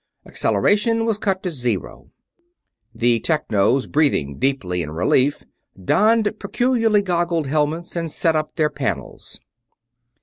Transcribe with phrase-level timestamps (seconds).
[0.25, 2.09] Acceleration was cut to zero.
[2.91, 5.43] The Technos, breathing deeply in relief,
[5.79, 9.39] donned peculiarly goggled helmets and set up their panels.